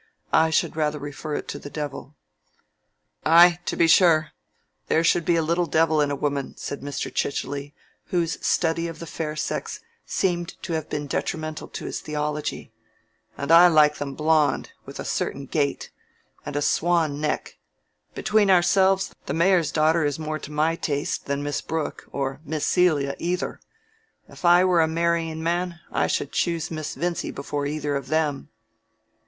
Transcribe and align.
"I 0.33 0.49
should 0.49 0.75
rather 0.75 0.97
refer 0.97 1.35
it 1.35 1.47
to 1.49 1.59
the 1.59 1.69
devil." 1.69 2.15
"Ay, 3.23 3.59
to 3.65 3.75
be 3.75 3.85
sure, 3.87 4.31
there 4.87 5.03
should 5.03 5.25
be 5.25 5.35
a 5.35 5.43
little 5.43 5.67
devil 5.67 6.01
in 6.01 6.09
a 6.09 6.15
woman," 6.15 6.57
said 6.57 6.81
Mr. 6.81 7.13
Chichely, 7.13 7.75
whose 8.05 8.43
study 8.43 8.87
of 8.87 8.97
the 8.97 9.05
fair 9.05 9.35
sex 9.35 9.79
seemed 10.03 10.55
to 10.63 10.73
have 10.73 10.89
been 10.89 11.05
detrimental 11.05 11.67
to 11.67 11.85
his 11.85 11.99
theology. 11.99 12.73
"And 13.37 13.51
I 13.51 13.67
like 13.67 13.97
them 13.99 14.15
blond, 14.15 14.71
with 14.87 14.99
a 14.99 15.05
certain 15.05 15.45
gait, 15.45 15.91
and 16.47 16.55
a 16.55 16.63
swan 16.63 17.21
neck. 17.21 17.59
Between 18.15 18.49
ourselves, 18.49 19.13
the 19.27 19.35
mayor's 19.35 19.71
daughter 19.71 20.03
is 20.03 20.17
more 20.17 20.39
to 20.39 20.51
my 20.51 20.75
taste 20.75 21.27
than 21.27 21.43
Miss 21.43 21.61
Brooke 21.61 22.07
or 22.11 22.41
Miss 22.43 22.65
Celia 22.65 23.15
either. 23.19 23.59
If 24.27 24.45
I 24.45 24.65
were 24.65 24.81
a 24.81 24.87
marrying 24.87 25.43
man 25.43 25.79
I 25.91 26.07
should 26.07 26.31
choose 26.31 26.71
Miss 26.71 26.95
Vincy 26.95 27.29
before 27.29 27.67
either 27.67 27.95
of 27.95 28.07
them." 28.07 28.49